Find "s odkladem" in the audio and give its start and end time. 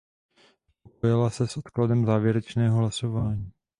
1.47-2.05